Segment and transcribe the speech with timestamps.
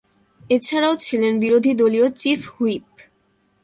[0.49, 2.87] এছাড়াও ছিলেন বিরোধীদলীয় chief whip.